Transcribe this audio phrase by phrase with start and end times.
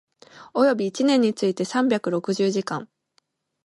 [0.55, 2.89] 及び一年について三百六十時間